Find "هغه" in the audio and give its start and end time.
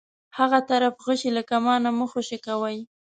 0.37-0.59